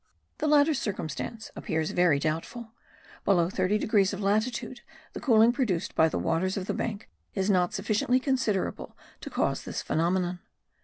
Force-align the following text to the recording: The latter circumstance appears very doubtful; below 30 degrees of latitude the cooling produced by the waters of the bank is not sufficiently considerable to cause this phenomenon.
The 0.39 0.47
latter 0.47 0.73
circumstance 0.73 1.51
appears 1.55 1.91
very 1.91 2.17
doubtful; 2.17 2.71
below 3.23 3.51
30 3.51 3.77
degrees 3.77 4.13
of 4.13 4.19
latitude 4.19 4.81
the 5.13 5.19
cooling 5.19 5.51
produced 5.51 5.93
by 5.93 6.09
the 6.09 6.17
waters 6.17 6.57
of 6.57 6.65
the 6.65 6.73
bank 6.73 7.07
is 7.35 7.51
not 7.51 7.75
sufficiently 7.75 8.19
considerable 8.19 8.97
to 9.19 9.29
cause 9.29 9.63
this 9.63 9.83
phenomenon. 9.83 10.39